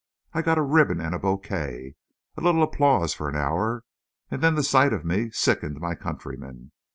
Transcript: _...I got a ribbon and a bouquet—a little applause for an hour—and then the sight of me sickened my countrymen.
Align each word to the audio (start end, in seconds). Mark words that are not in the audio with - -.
_...I 0.33 0.41
got 0.41 0.57
a 0.57 0.63
ribbon 0.63 0.99
and 0.99 1.13
a 1.13 1.19
bouquet—a 1.19 2.41
little 2.41 2.63
applause 2.63 3.13
for 3.13 3.29
an 3.29 3.35
hour—and 3.35 4.41
then 4.41 4.55
the 4.55 4.63
sight 4.63 4.93
of 4.93 5.05
me 5.05 5.29
sickened 5.29 5.79
my 5.79 5.93
countrymen. 5.93 6.71